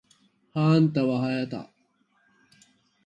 [0.55, 1.69] はあんたはやはた